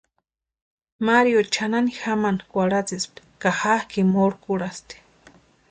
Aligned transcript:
Mario 1.07 1.41
chʼanani 1.53 1.91
jamani 1.99 2.41
kwarhatsïspti 2.51 3.19
ka 3.41 3.49
jakʼi 3.61 4.01
mokʼurherasti. 4.13 4.95